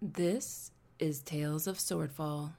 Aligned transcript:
This 0.00 0.70
is 1.00 1.22
Tales 1.22 1.66
of 1.66 1.78
Swordfall. 1.78 2.52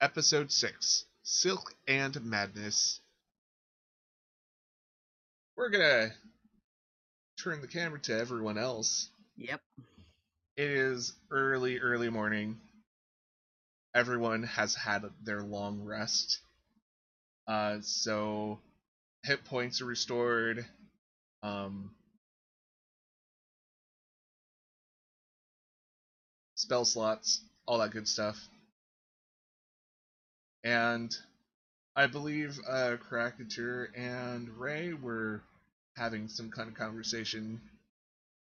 Episode 0.00 0.50
6 0.50 1.04
Silk 1.22 1.74
and 1.86 2.20
Madness. 2.24 3.00
We're 5.54 5.70
gonna 5.70 6.10
turn 7.42 7.60
the 7.60 7.68
camera 7.68 8.00
to 8.00 8.18
everyone 8.18 8.58
else. 8.58 9.08
Yep. 9.36 9.60
It 10.56 10.70
is 10.70 11.12
early, 11.30 11.78
early 11.78 12.10
morning. 12.10 12.58
Everyone 13.94 14.42
has 14.42 14.74
had 14.74 15.04
their 15.22 15.42
long 15.42 15.84
rest. 15.84 16.40
Uh, 17.46 17.78
so 17.82 18.58
hit 19.22 19.44
points 19.44 19.80
are 19.80 19.86
restored. 19.86 20.66
Um, 21.42 21.92
spell 26.56 26.84
slots, 26.84 27.40
all 27.66 27.78
that 27.78 27.92
good 27.92 28.08
stuff. 28.08 28.36
And 30.64 31.14
I 31.94 32.08
believe 32.08 32.58
uh, 32.68 32.96
Krakatur 33.08 33.86
and 33.96 34.48
Ray 34.58 34.92
were 34.92 35.42
having 35.98 36.28
some 36.28 36.50
kind 36.50 36.68
of 36.68 36.74
conversation, 36.74 37.60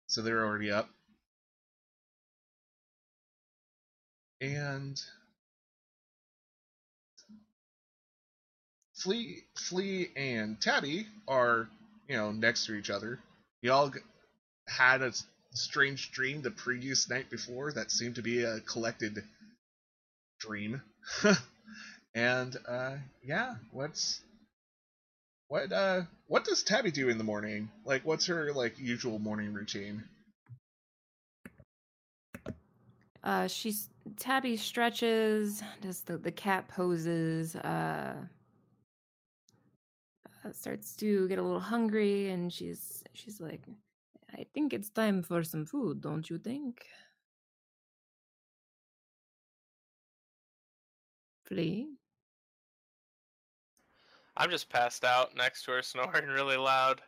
so 0.07 0.21
they're 0.21 0.45
already 0.45 0.71
up. 0.71 0.89
And 4.41 4.99
Flea, 8.95 9.43
Flea, 9.57 10.09
and 10.15 10.59
Tabby 10.61 11.07
are, 11.27 11.67
you 12.07 12.17
know, 12.17 12.31
next 12.31 12.65
to 12.65 12.75
each 12.75 12.89
other. 12.89 13.19
You 13.61 13.71
all 13.73 13.91
had 14.67 15.01
a 15.01 15.13
strange 15.53 16.11
dream 16.11 16.41
the 16.41 16.51
previous 16.51 17.09
night 17.09 17.29
before 17.29 17.73
that 17.73 17.91
seemed 17.91 18.15
to 18.15 18.21
be 18.21 18.43
a 18.43 18.61
collected 18.61 19.23
dream. 20.39 20.81
and 22.15 22.57
uh, 22.67 22.95
yeah, 23.23 23.55
what's 23.71 24.21
what 25.51 25.69
uh 25.73 26.01
what 26.27 26.45
does 26.45 26.63
Tabby 26.63 26.91
do 26.91 27.09
in 27.09 27.17
the 27.17 27.25
morning? 27.25 27.69
Like 27.83 28.05
what's 28.05 28.25
her 28.27 28.53
like 28.53 28.79
usual 28.79 29.19
morning 29.19 29.53
routine? 29.53 30.01
Uh, 33.21 33.47
she's 33.47 33.89
Tabby 34.17 34.55
stretches, 34.55 35.61
does 35.81 36.03
the 36.03 36.17
the 36.17 36.31
cat 36.31 36.69
poses. 36.69 37.57
Uh, 37.57 38.15
uh, 40.45 40.51
starts 40.53 40.95
to 40.95 41.27
get 41.27 41.37
a 41.37 41.41
little 41.41 41.59
hungry, 41.59 42.29
and 42.29 42.51
she's 42.53 43.03
she's 43.13 43.41
like, 43.41 43.61
"I 44.33 44.45
think 44.53 44.71
it's 44.71 44.89
time 44.89 45.21
for 45.21 45.43
some 45.43 45.65
food, 45.65 45.99
don't 45.99 46.29
you 46.29 46.37
think?" 46.37 46.85
Flea. 51.43 52.00
I'm 54.41 54.49
just 54.49 54.69
passed 54.69 55.05
out 55.05 55.35
next 55.37 55.65
to 55.65 55.71
her, 55.73 55.81
snoring 55.83 56.27
really 56.27 56.57
loud. 56.57 57.01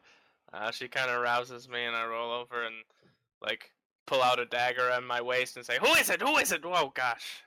Uh, 0.53 0.70
she 0.70 0.88
kind 0.88 1.09
of 1.09 1.20
rouses 1.22 1.67
me, 1.67 1.84
and 1.86 1.95
I 1.95 2.06
roll 2.06 2.31
over 2.31 2.64
and 2.64 2.76
like 3.42 3.72
pull 4.06 4.22
out 4.22 4.39
a 4.39 4.45
dagger 4.45 4.92
on 4.92 5.03
my 5.03 5.20
waist 5.20 5.58
and 5.58 5.66
say, 5.66 5.80
"Who 5.81 5.92
is 5.95 6.11
it? 6.11 6.22
Who 6.22 6.38
is 6.38 6.52
it? 6.52 6.61
Oh 6.64 6.92
gosh, 6.94 7.42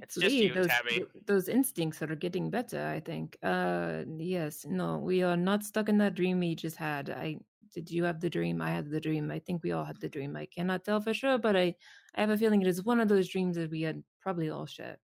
it's 0.00 0.14
just 0.14 0.32
you, 0.34 0.54
those, 0.54 0.68
Tabby." 0.68 1.04
those 1.26 1.48
instincts 1.48 2.00
are 2.02 2.14
getting 2.14 2.50
better, 2.50 2.86
I 2.86 3.00
think. 3.00 3.36
Uh, 3.42 4.04
yes, 4.16 4.64
no, 4.64 4.98
we 4.98 5.24
are 5.24 5.36
not 5.36 5.64
stuck 5.64 5.88
in 5.88 5.98
that 5.98 6.14
dream 6.14 6.38
we 6.38 6.54
just 6.54 6.76
had. 6.76 7.10
I 7.10 7.38
did 7.74 7.90
you 7.90 8.04
have 8.04 8.20
the 8.20 8.30
dream? 8.30 8.62
I 8.62 8.70
had 8.70 8.90
the 8.90 9.00
dream. 9.00 9.32
I 9.32 9.40
think 9.40 9.64
we 9.64 9.72
all 9.72 9.84
had 9.84 10.00
the 10.00 10.08
dream. 10.08 10.36
I 10.36 10.46
cannot 10.46 10.84
tell 10.84 11.00
for 11.00 11.12
sure, 11.12 11.36
but 11.36 11.56
I, 11.56 11.74
I 12.14 12.20
have 12.20 12.30
a 12.30 12.38
feeling 12.38 12.62
it 12.62 12.68
is 12.68 12.84
one 12.84 13.00
of 13.00 13.08
those 13.08 13.28
dreams 13.28 13.56
that 13.56 13.72
we 13.72 13.82
had 13.82 14.04
probably 14.22 14.50
all 14.50 14.66
shared. 14.66 14.98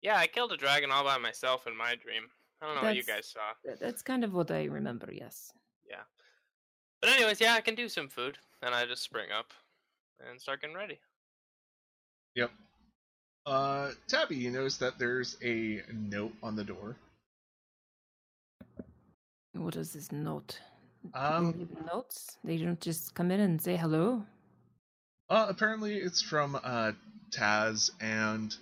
Yeah, 0.00 0.16
I 0.16 0.26
killed 0.26 0.50
a 0.50 0.56
dragon 0.56 0.90
all 0.90 1.04
by 1.04 1.18
myself 1.18 1.66
in 1.66 1.76
my 1.76 1.94
dream. 1.94 2.24
I 2.62 2.66
don't 2.66 2.74
know 2.76 2.82
what 2.82 2.96
you 2.96 3.02
That's- 3.02 3.32
guys 3.34 3.54
saw. 3.64 3.74
That's 3.80 4.02
kind 4.02 4.22
of 4.24 4.34
what 4.34 4.50
I 4.50 4.64
remember. 4.64 5.08
Yes. 5.12 5.52
Yeah. 5.88 6.02
But 7.00 7.10
anyways, 7.10 7.40
yeah, 7.40 7.54
I 7.54 7.60
can 7.62 7.74
do 7.74 7.88
some 7.88 8.08
food, 8.08 8.36
and 8.62 8.74
I 8.74 8.84
just 8.86 9.02
spring 9.02 9.30
up 9.32 9.52
and 10.28 10.38
start 10.40 10.60
getting 10.60 10.76
ready. 10.76 10.98
Yep. 12.34 12.50
Uh 13.46 13.92
Tabby, 14.06 14.36
you 14.36 14.50
notice 14.50 14.76
that 14.76 14.98
there's 14.98 15.36
a 15.42 15.82
note 15.92 16.34
on 16.42 16.54
the 16.56 16.62
door. 16.64 16.96
What 19.54 19.76
is 19.76 19.92
this 19.94 20.12
note? 20.12 20.58
Do 21.04 21.10
they 21.14 21.18
Um 21.18 21.68
notes. 21.86 22.36
They 22.44 22.58
don't 22.58 22.80
just 22.80 23.14
come 23.14 23.30
in 23.30 23.40
and 23.40 23.60
say 23.60 23.76
hello. 23.76 24.24
uh, 25.30 25.46
apparently 25.48 25.96
it's 25.96 26.20
from 26.22 26.56
uh 26.62 26.92
Taz 27.30 27.90
and 28.00 28.54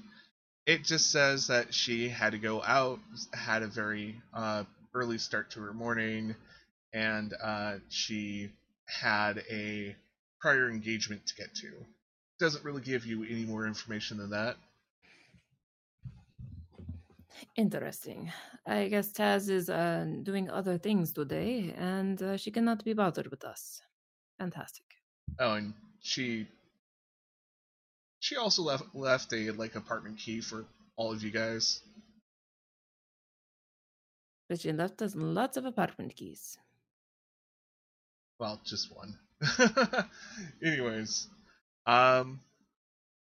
it 0.69 0.85
just 0.85 1.11
says 1.11 1.47
that 1.47 1.73
she 1.73 2.11
had 2.11 2.33
to 2.33 2.39
go 2.39 2.63
out, 2.63 3.01
had 3.33 3.63
a 3.63 3.67
very 3.67 4.15
uh 4.35 4.65
early 4.95 5.19
start 5.19 5.51
to 5.51 5.61
her 5.61 5.73
morning 5.73 6.35
and 6.93 7.35
uh 7.43 7.75
she 7.89 8.51
had 8.87 9.43
a 9.51 9.97
prior 10.41 10.71
engagement 10.71 11.27
to 11.27 11.35
get 11.35 11.55
to. 11.55 11.73
Doesn't 12.39 12.65
really 12.65 12.83
give 12.83 13.07
you 13.07 13.25
any 13.25 13.45
more 13.45 13.67
information 13.67 14.19
than 14.19 14.31
that. 14.31 14.57
Interesting. 17.57 18.31
I 18.67 18.89
guess 18.89 19.13
Taz 19.13 19.49
is 19.49 19.71
uh, 19.71 20.07
doing 20.23 20.51
other 20.51 20.77
things 20.77 21.13
today, 21.13 21.75
and 21.77 22.21
uh, 22.23 22.37
she 22.37 22.51
cannot 22.51 22.85
be 22.85 22.95
bothered 22.95 23.29
with 23.29 23.45
us. 23.45 23.81
Fantastic. 24.39 24.85
Oh, 25.39 25.55
and 25.55 25.73
she 26.01 26.47
she 28.29 28.37
also 28.37 28.61
left 28.61 28.85
left 28.95 29.33
a 29.33 29.51
like 29.53 29.75
apartment 29.75 30.19
key 30.19 30.43
for 30.43 30.67
all 30.97 31.13
of 31.13 31.23
you 31.23 31.31
guys. 31.31 31.81
But 34.51 34.61
she 34.61 34.71
left 34.71 35.01
us 35.01 35.15
lots 35.17 35.57
of 35.57 35.65
apartment 35.65 36.15
keys. 36.15 36.59
Well, 38.39 38.61
just 38.67 38.95
one. 38.95 39.17
Anyways, 40.63 41.27
um, 41.87 42.41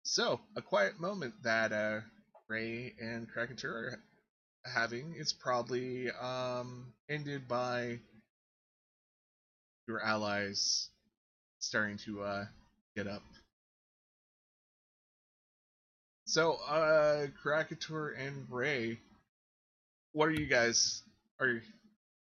so 0.05 0.41
a 0.57 0.63
quiet 0.63 1.01
moment 1.01 1.35
that 1.43 1.73
uh 1.73 2.01
Ray 2.49 2.95
and 3.01 3.27
Krakatur 3.29 3.65
are 3.65 4.03
having 4.73 5.17
is 5.19 5.33
probably 5.33 6.13
um 6.13 6.93
ended 7.09 7.49
by 7.49 7.99
your 9.89 10.01
allies 10.01 10.91
starting 11.59 11.99
to 12.07 12.23
uh 12.23 12.45
get 12.95 13.09
up. 13.09 13.25
So, 16.33 16.55
uh, 16.67 17.27
Krakatur 17.45 18.19
and 18.19 18.47
Ray, 18.49 18.99
what 20.13 20.31
are 20.31 20.33
you 20.33 20.47
guys? 20.47 21.03
Are 21.39 21.49
you, 21.49 21.61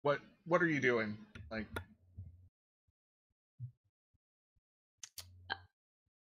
what 0.02 0.18
what 0.44 0.60
are 0.60 0.66
you 0.66 0.78
doing? 0.78 1.16
Like, 1.50 1.64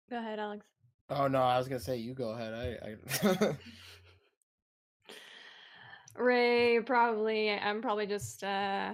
Go 0.09 0.17
ahead, 0.17 0.37
Alex. 0.37 0.65
Oh 1.09 1.29
no, 1.29 1.41
I 1.41 1.57
was 1.57 1.69
gonna 1.69 1.79
say 1.79 1.95
you 1.95 2.13
go 2.13 2.31
ahead. 2.31 2.53
I, 2.53 3.29
I... 3.29 3.55
Ray, 6.21 6.81
probably. 6.81 7.51
I'm 7.51 7.81
probably 7.81 8.05
just. 8.05 8.43
uh 8.43 8.91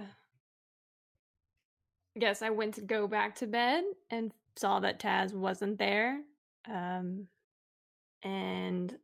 Guess 2.16 2.42
I 2.42 2.50
went 2.50 2.76
to 2.76 2.82
go 2.82 3.08
back 3.08 3.34
to 3.38 3.48
bed 3.48 3.82
and 4.08 4.30
saw 4.56 4.78
that 4.78 5.00
Taz 5.00 5.34
wasn't 5.34 5.80
there, 5.80 6.20
um, 6.72 7.26
and 8.22 8.96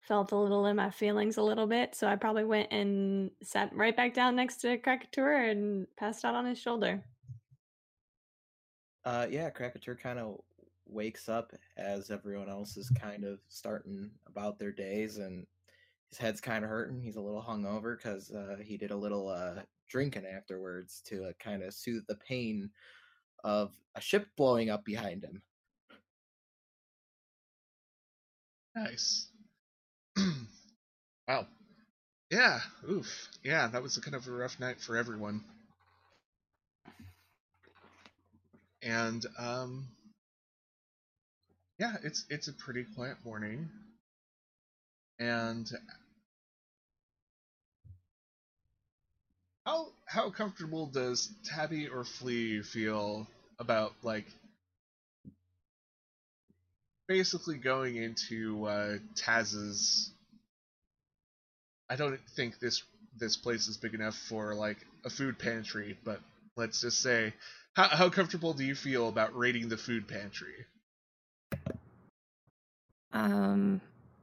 felt 0.00 0.32
a 0.32 0.36
little 0.36 0.66
in 0.66 0.76
my 0.76 0.90
feelings 0.90 1.36
a 1.36 1.42
little 1.42 1.66
bit. 1.66 1.94
So 1.94 2.06
I 2.06 2.16
probably 2.16 2.44
went 2.44 2.72
and 2.72 3.30
sat 3.42 3.74
right 3.74 3.96
back 3.96 4.14
down 4.14 4.36
next 4.36 4.58
to 4.58 4.78
Krakatur 4.78 5.50
and 5.50 5.86
passed 5.96 6.24
out 6.24 6.34
on 6.34 6.46
his 6.46 6.58
shoulder. 6.58 7.04
uh, 9.04 9.26
yeah, 9.30 9.50
Krakatur 9.50 9.98
kind 9.98 10.18
of 10.18 10.40
wakes 10.88 11.28
up 11.28 11.52
as 11.76 12.10
everyone 12.10 12.48
else 12.48 12.76
is 12.76 12.90
kind 12.90 13.24
of 13.24 13.38
starting 13.48 14.10
about 14.26 14.58
their 14.58 14.72
days, 14.72 15.18
and 15.18 15.46
his 16.10 16.18
head's 16.18 16.40
kind 16.40 16.64
of 16.64 16.70
hurting. 16.70 17.00
He's 17.00 17.16
a 17.16 17.20
little 17.20 17.42
hungover 17.42 17.96
because 17.96 18.30
uh, 18.32 18.56
he 18.62 18.76
did 18.76 18.90
a 18.90 18.96
little 18.96 19.28
uh, 19.28 19.62
drinking 19.88 20.26
afterwards 20.26 21.02
to 21.06 21.26
uh, 21.26 21.32
kind 21.38 21.62
of 21.62 21.74
soothe 21.74 22.04
the 22.08 22.16
pain 22.16 22.70
of 23.44 23.74
a 23.94 24.00
ship 24.00 24.26
blowing 24.36 24.70
up 24.70 24.84
behind 24.84 25.24
him. 25.24 25.42
Nice. 28.76 29.28
wow. 31.28 31.46
Yeah. 32.30 32.60
Oof. 32.90 33.28
Yeah, 33.44 33.68
that 33.68 33.82
was 33.82 33.96
a 33.96 34.00
kind 34.02 34.14
of 34.16 34.26
a 34.28 34.32
rough 34.32 34.58
night 34.60 34.80
for 34.80 34.96
everyone. 34.96 35.42
and 38.82 39.24
um, 39.38 39.88
yeah, 41.78 41.96
it's 42.02 42.24
it's 42.30 42.48
a 42.48 42.52
pretty 42.54 42.84
quiet 42.94 43.16
morning, 43.24 43.70
and 45.20 45.70
how 49.66 49.92
how 50.06 50.30
comfortable 50.30 50.86
does 50.86 51.30
Tabby 51.44 51.88
or 51.88 52.04
Flea 52.04 52.62
feel 52.62 53.28
about 53.58 53.94
like 54.02 54.26
basically 57.08 57.56
going 57.56 57.96
into 57.96 58.66
uh, 58.66 58.96
Taz's? 59.14 60.10
I 61.88 61.96
don't 61.96 62.18
think 62.34 62.58
this 62.58 62.82
this 63.18 63.36
place 63.36 63.68
is 63.68 63.76
big 63.76 63.94
enough 63.94 64.16
for 64.16 64.54
like 64.54 64.78
a 65.04 65.10
food 65.10 65.38
pantry, 65.38 65.96
but 66.04 66.20
let's 66.56 66.80
just 66.80 67.00
say, 67.00 67.32
how 67.74 67.88
how 67.88 68.08
comfortable 68.10 68.52
do 68.52 68.64
you 68.64 68.74
feel 68.74 69.08
about 69.08 69.36
raiding 69.36 69.68
the 69.68 69.76
food 69.76 70.08
pantry? 70.08 70.66
Um, 73.12 73.80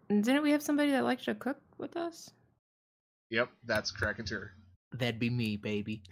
didn't 0.09 0.43
we 0.43 0.51
have 0.51 0.61
somebody 0.61 0.91
that 0.91 1.03
liked 1.03 1.25
to 1.25 1.35
cook 1.35 1.59
with 1.77 1.95
us? 1.97 2.29
Yep, 3.29 3.49
that's 3.65 3.91
Krakatur. 3.91 4.49
That'd 4.91 5.19
be 5.19 5.29
me, 5.29 5.57
baby. 5.57 6.03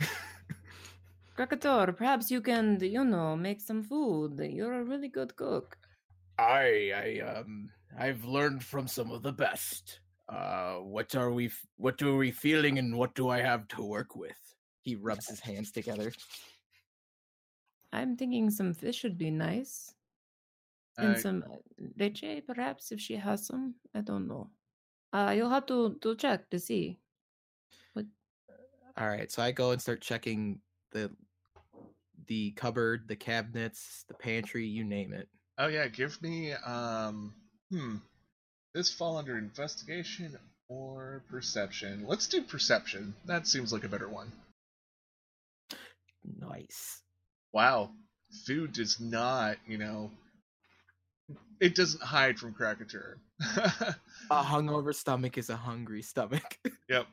Krakatur, 1.38 1.96
perhaps 1.96 2.32
you 2.32 2.42
can, 2.42 2.80
you 2.82 3.04
know, 3.04 3.36
make 3.36 3.62
some 3.62 3.84
food. 3.84 4.40
You're 4.40 4.80
a 4.80 4.84
really 4.84 5.08
good 5.08 5.36
cook. 5.36 5.78
I, 6.42 6.92
I, 7.24 7.38
um, 7.38 7.70
I've 7.98 8.26
learned 8.26 8.64
from 8.64 8.88
some 8.88 9.12
of 9.12 9.22
the 9.22 9.32
best. 9.32 10.00
Uh, 10.28 10.76
what 10.78 11.16
are 11.16 11.32
we? 11.32 11.52
What 11.78 12.02
are 12.02 12.16
we 12.16 12.32
feeling, 12.32 12.80
and 12.80 12.96
what 12.96 13.16
do 13.16 13.30
I 13.30 13.42
have 13.42 13.68
to 13.70 13.84
work 13.84 14.16
with? 14.16 14.38
He 14.82 14.96
rubs 14.96 15.28
his 15.28 15.40
hands 15.40 15.72
together. 15.72 16.12
I'm 17.94 18.16
thinking 18.16 18.50
some 18.50 18.74
fish 18.74 19.04
would 19.04 19.18
be 19.18 19.30
nice. 19.30 19.94
And 20.98 21.16
Uh, 21.16 21.20
some 21.20 21.44
uh, 21.44 21.58
leche, 21.98 22.42
perhaps, 22.48 22.92
if 22.92 23.00
she 23.00 23.16
has 23.16 23.46
some. 23.46 23.76
I 23.94 24.02
don't 24.02 24.28
know. 24.28 24.50
Uh, 25.12 25.34
you'll 25.36 25.50
have 25.50 25.66
to, 25.68 25.96
to 26.02 26.16
check 26.16 26.50
to 26.50 26.60
see. 26.60 26.98
What? 27.94 28.06
All 28.98 29.10
right, 29.10 29.30
so 29.30 29.44
I 29.44 29.52
go 29.52 29.72
and 29.72 29.82
start 29.82 30.02
checking 30.02 30.62
the 30.92 31.12
the 32.28 32.52
cupboard, 32.52 33.08
the 33.08 33.16
cabinets, 33.16 34.06
the 34.08 34.14
pantry, 34.14 34.66
you 34.66 34.86
name 34.86 35.12
it. 35.12 35.28
Oh 35.58 35.68
yeah, 35.68 35.88
give 35.88 36.22
me 36.22 36.54
um 36.54 37.34
hmm. 37.72 37.98
This 38.74 38.94
fall 38.94 39.18
under 39.18 39.38
investigation 39.38 40.38
or 40.70 41.24
perception. 41.30 42.06
Let's 42.08 42.28
do 42.28 42.42
perception. 42.42 43.14
That 43.26 43.48
seems 43.48 43.74
like 43.74 43.84
a 43.84 43.90
better 43.90 44.08
one. 44.08 44.32
Nice. 46.40 47.02
Wow. 47.52 47.90
Food 48.46 48.72
does 48.72 49.00
not, 49.00 49.58
you 49.68 49.78
know 49.78 50.12
it 51.62 51.76
doesn't 51.76 52.02
hide 52.02 52.40
from 52.40 52.54
Krakatur. 52.54 53.16
A 53.40 53.96
hungover 54.32 54.94
stomach 54.94 55.38
is 55.38 55.50
a 55.50 55.56
hungry 55.56 56.02
stomach. 56.02 56.58
yep. 56.90 57.06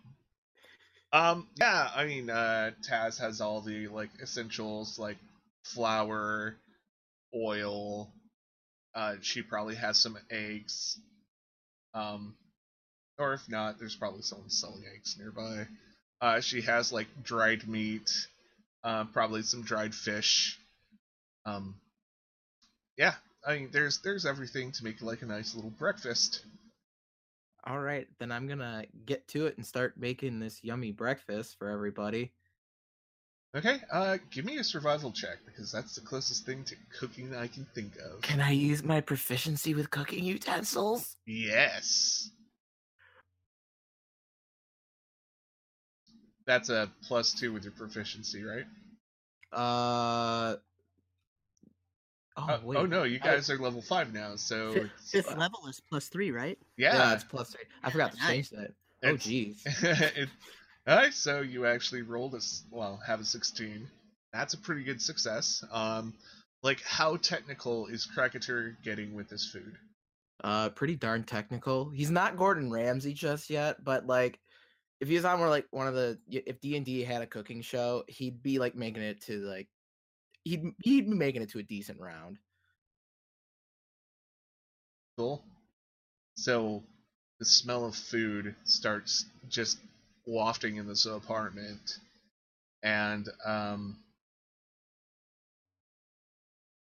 Um 1.13 1.47
yeah, 1.57 1.91
I 1.95 2.07
mean 2.07 2.31
uh 2.31 2.73
Taz 2.83 3.21
has 3.21 3.41
all 3.41 3.61
the 3.61 3.89
like 3.89 4.11
essentials 4.23 4.99
like 4.99 5.19
flour, 5.63 6.57
oil, 7.35 8.11
uh 8.95 9.17
she 9.23 9.43
probably 9.43 9.75
has 9.77 9.99
some 9.99 10.19
eggs. 10.31 10.99
Um 11.95 12.35
or 13.19 13.35
if 13.35 13.49
not, 13.49 13.79
there's 13.79 13.97
probably 13.97 14.23
someone 14.23 14.51
selling 14.51 14.85
eggs 14.95 15.17
nearby. 15.19 15.67
Uh 16.21 16.41
she 16.41 16.63
has 16.63 16.93
like 16.93 17.09
dried 17.23 17.67
meat, 17.69 18.11
uh, 18.85 19.05
probably 19.07 19.43
some 19.43 19.63
dried 19.63 19.95
fish. 19.95 20.59
Um 21.47 21.75
yeah, 22.97 23.15
I 23.47 23.57
mean 23.57 23.69
there's 23.73 23.99
there's 23.99 24.27
everything 24.27 24.73
to 24.73 24.85
make 24.85 25.01
like 25.03 25.23
a 25.23 25.27
nice 25.27 25.55
little 25.55 25.71
breakfast. 25.71 26.45
All 27.65 27.81
right, 27.81 28.09
then 28.19 28.33
I'm 28.33 28.49
gonna 28.49 28.85
get 29.05 29.29
to 29.29 29.47
it 29.47 29.57
and 29.57 29.67
start 29.67 29.97
making 29.99 30.39
this 30.41 30.63
yummy 30.65 30.93
breakfast 30.93 31.59
for 31.59 31.69
everybody. 31.69 32.33
Okay, 33.57 33.79
uh, 33.91 34.19
give 34.31 34.45
me 34.45 34.59
a 34.59 34.65
survival 34.65 35.11
check 35.11 35.39
because 35.47 35.73
that's 35.73 35.95
the 35.95 36.03
closest 36.03 36.45
thing 36.45 36.65
to 36.65 36.77
cooking 37.01 37.31
that 37.31 37.41
I 37.41 37.47
can 37.49 37.67
think 37.75 37.95
of. 37.97 38.21
Can 38.21 38.41
I 38.43 38.51
use 38.51 38.83
my 38.85 39.01
proficiency 39.01 39.75
with 39.75 39.91
cooking 39.91 40.23
utensils? 40.23 41.17
Yes. 41.27 42.31
That's 46.47 46.69
a 46.69 46.91
plus 47.07 47.33
two 47.33 47.53
with 47.53 47.65
your 47.65 47.73
proficiency, 47.73 48.43
right? 48.45 48.65
Uh. 49.53 50.57
Oh, 52.37 52.43
Uh, 52.43 52.61
wait. 52.63 52.77
oh 52.79 52.87
no, 52.87 53.03
you 53.03 53.19
I- 53.23 53.27
guys 53.27 53.51
are 53.51 53.59
level 53.59 53.83
five 53.83 54.13
now, 54.13 54.37
so 54.37 54.73
Fifth, 54.73 54.85
it's- 54.85 55.11
fifth 55.11 55.37
level 55.37 55.67
is 55.69 55.81
plus 55.89 56.09
three, 56.09 56.31
right? 56.31 56.59
Yeah, 56.77 56.95
yeah. 56.95 57.15
it's 57.15 57.25
plus 57.25 57.51
three. 57.51 57.65
I 57.83 57.91
forgot 57.91 58.13
to 58.13 58.19
Nice. 58.19 58.29
change 58.29 58.51
that. 58.51 58.75
Oh, 59.05 59.09
It's- 59.15 59.27
jeez. 59.27 60.29
it, 60.89 60.91
all 60.91 60.97
right, 60.97 61.13
so 61.13 61.41
you 61.41 61.67
actually 61.67 62.03
rolled 62.03 62.35
a, 62.35 62.41
well, 62.71 63.01
have 63.07 63.21
a 63.21 63.25
sixteen. 63.25 63.89
That's 64.33 64.55
a 64.55 64.59
pretty 64.59 64.85
good 64.85 65.01
success. 65.01 65.65
Um, 65.71 66.15
like 66.63 66.83
how 66.83 67.17
technical 67.17 67.87
is 67.87 68.07
Krakatur 68.07 68.77
getting 68.83 69.15
with 69.15 69.29
this 69.29 69.51
food? 69.51 69.77
Uh, 70.43 70.69
pretty 70.71 70.97
darn 70.97 71.25
technical. 71.25 71.91
He's 71.91 72.11
not 72.11 72.37
Gordon 72.37 72.71
Ramsay 72.71 73.13
just 73.13 73.51
yet, 73.51 73.85
but 73.85 74.07
like, 74.07 74.39
if 75.01 75.09
he 75.09 75.15
was 75.15 75.25
on 75.25 75.39
more 75.39 75.49
like 75.49 75.67
one 75.71 75.87
of 75.87 75.95
the, 75.95 76.19
if 76.29 76.61
D 76.61 76.77
and 76.77 76.85
D 76.85 77.03
had 77.03 77.23
a 77.23 77.27
cooking 77.27 77.63
show, 77.63 78.05
he'd 78.09 78.43
be 78.43 78.59
like 78.59 78.75
making 78.75 79.03
it 79.03 79.21
to 79.23 79.39
like, 79.41 79.69
he'd 80.45 80.65
he'd 80.83 81.11
be 81.11 81.17
making 81.17 81.43
it 81.43 81.51
to 81.51 81.59
a 81.59 81.63
decent 81.63 82.01
round. 82.01 82.39
Cool. 85.17 85.45
So 86.37 86.85
the 87.41 87.45
smell 87.45 87.85
of 87.85 87.95
food 87.95 88.55
starts 88.65 89.27
just 89.49 89.79
wafting 90.29 90.77
in 90.77 90.87
this 90.87 91.07
apartment, 91.07 91.99
and 92.83 93.29
um, 93.45 93.99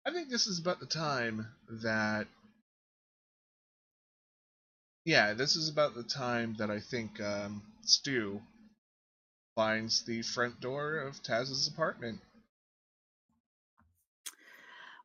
I 0.06 0.12
think 0.12 0.30
this 0.30 0.48
is 0.48 0.60
about 0.60 0.80
the 0.80 0.86
time 0.86 1.48
that. 1.84 2.28
Yeah, 5.04 5.34
this 5.34 5.56
is 5.56 5.70
about 5.70 5.94
the 5.94 6.04
time 6.04 6.56
that 6.58 6.72
I 6.72 6.80
think 6.80 7.22
um, 7.22 7.62
Stu 7.84 8.42
finds 9.56 10.04
the 10.04 10.24
front 10.24 10.60
door 10.60 10.98
of 10.98 11.22
Taz's 11.22 11.68
apartment. 11.68 12.20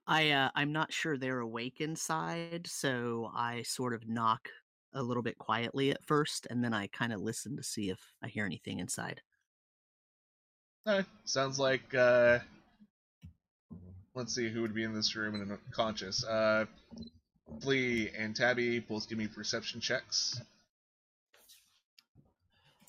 I 0.07 0.31
uh, 0.31 0.51
I'm 0.55 0.73
not 0.73 0.93
sure 0.93 1.17
they're 1.17 1.39
awake 1.39 1.81
inside, 1.81 2.67
so 2.67 3.31
I 3.35 3.63
sort 3.63 3.95
of 3.95 4.09
knock 4.09 4.49
a 4.93 5.03
little 5.03 5.23
bit 5.23 5.39
quietly 5.39 5.91
at 5.91 6.05
first, 6.05 6.47
and 6.51 6.63
then 6.65 6.75
I 6.75 6.87
kind 6.89 7.13
of 7.13 7.21
listen 7.21 7.57
to 7.57 7.63
see 7.63 7.91
if 7.91 8.01
I 8.23 8.29
hear 8.29 8.45
anything 8.45 8.79
inside. 8.79 9.23
Eh, 10.87 11.03
sounds 11.25 11.59
like 11.59 11.95
uh 11.95 12.39
let's 14.15 14.35
see 14.35 14.49
who 14.49 14.63
would 14.63 14.75
be 14.75 14.85
in 14.85 14.95
this 14.95 15.15
room 15.15 15.35
and 15.35 15.53
unconscious. 15.53 16.25
Uh 16.25 16.65
Flea 17.61 18.11
and 18.17 18.35
Tabby 18.35 18.79
both 18.79 19.09
give 19.09 19.19
me 19.19 19.27
perception 19.27 19.81
checks. 19.81 20.41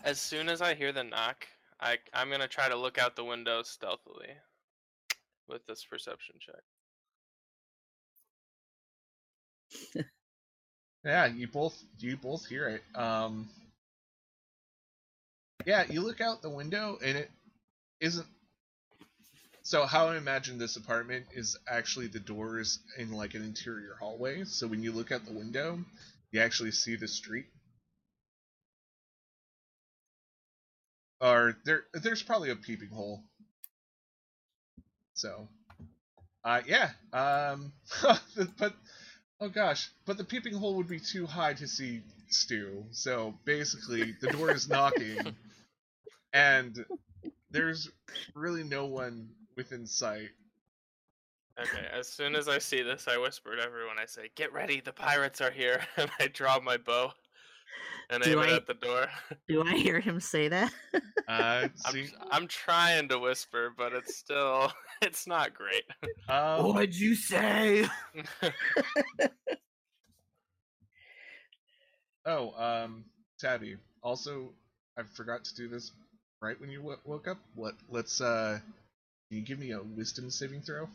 As 0.03 0.19
soon 0.19 0.49
as 0.49 0.61
I 0.61 0.73
hear 0.73 0.91
the 0.91 1.03
knock, 1.03 1.47
I 1.79 1.97
I'm 2.13 2.29
gonna 2.29 2.47
try 2.47 2.69
to 2.69 2.75
look 2.75 2.97
out 2.97 3.15
the 3.15 3.25
window 3.25 3.61
stealthily 3.63 4.29
with 5.47 5.65
this 5.67 5.83
perception 5.83 6.35
check. 6.39 6.61
Yeah, 11.05 11.25
you 11.27 11.47
both 11.47 11.81
you 11.99 12.17
both 12.17 12.45
hear 12.47 12.67
it. 12.69 12.83
Um 12.95 13.49
Yeah, 15.65 15.85
you 15.89 16.01
look 16.01 16.21
out 16.21 16.41
the 16.41 16.49
window 16.49 16.97
and 17.03 17.17
it 17.17 17.31
isn't 18.01 18.27
so 19.63 19.85
how 19.85 20.07
I 20.09 20.17
imagine 20.17 20.57
this 20.57 20.75
apartment 20.75 21.27
is 21.33 21.57
actually 21.67 22.07
the 22.07 22.19
doors 22.19 22.79
in 22.97 23.11
like 23.11 23.35
an 23.35 23.43
interior 23.43 23.95
hallway. 23.99 24.43
So 24.45 24.67
when 24.67 24.83
you 24.83 24.91
look 24.91 25.11
out 25.11 25.25
the 25.25 25.33
window, 25.33 25.79
you 26.31 26.41
actually 26.41 26.71
see 26.71 26.95
the 26.95 27.07
street. 27.07 27.45
Or 31.21 31.57
there 31.65 31.85
there's 31.93 32.23
probably 32.23 32.49
a 32.51 32.55
peeping 32.55 32.89
hole. 32.89 33.23
So 35.13 35.47
uh 36.43 36.61
yeah, 36.67 36.91
um 37.13 37.73
but 38.57 38.75
oh 39.41 39.49
gosh, 39.49 39.89
but 40.05 40.17
the 40.17 40.23
peeping 40.23 40.53
hole 40.53 40.75
would 40.77 40.87
be 40.87 40.99
too 40.99 41.25
high 41.25 41.53
to 41.55 41.67
see 41.67 42.01
Stu. 42.29 42.85
So 42.91 43.33
basically 43.43 44.15
the 44.21 44.27
door 44.27 44.51
is 44.51 44.69
knocking 44.69 45.17
and 46.33 46.85
there's 47.49 47.89
really 48.33 48.63
no 48.63 48.85
one 48.85 49.29
within 49.57 49.85
sight. 49.85 50.29
Okay, 51.59 51.85
as 51.91 52.07
soon 52.07 52.35
as 52.35 52.47
I 52.47 52.59
see 52.59 52.81
this, 52.81 53.07
I 53.07 53.17
whisper 53.17 53.55
to 53.55 53.61
everyone. 53.61 53.99
I 53.99 54.05
say, 54.05 54.31
"Get 54.35 54.53
ready, 54.53 54.79
the 54.79 54.93
pirates 54.93 55.41
are 55.41 55.51
here!" 55.51 55.81
and 55.97 56.09
I 56.19 56.27
draw 56.27 56.59
my 56.59 56.77
bow. 56.77 57.11
And 58.11 58.21
Do 58.23 58.41
aim 58.43 58.49
it 58.49 58.51
I- 58.51 58.55
at 58.57 58.67
the 58.67 58.73
door. 58.75 59.07
Do 59.47 59.63
I 59.63 59.73
hear 59.73 59.99
him 59.99 60.19
say 60.19 60.47
that? 60.49 60.71
Uh, 61.27 61.67
I'm, 61.85 62.11
I'm 62.29 62.47
trying 62.47 63.07
to 63.09 63.17
whisper, 63.19 63.73
but 63.75 63.93
it's 63.93 64.13
still 64.13 64.71
it's 65.01 65.25
not 65.27 65.53
great. 65.53 65.83
um, 66.29 66.65
What'd 66.73 66.95
you 66.95 67.15
say? 67.15 67.87
oh, 72.25 72.53
um, 72.61 73.05
Tabby. 73.39 73.77
Also, 74.03 74.49
I 74.97 75.03
forgot 75.03 75.43
to 75.45 75.55
do 75.55 75.67
this 75.67 75.91
right 76.41 76.59
when 76.59 76.69
you 76.69 76.79
w- 76.79 76.97
woke 77.05 77.27
up. 77.27 77.37
What? 77.55 77.75
Let's. 77.89 78.19
uh 78.21 78.59
Can 79.29 79.37
you 79.39 79.43
give 79.45 79.59
me 79.59 79.71
a 79.71 79.81
wisdom 79.81 80.29
saving 80.29 80.61
throw? 80.61 80.87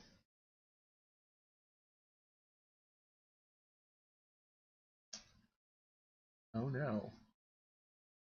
Oh 6.57 6.69
no. 6.69 7.13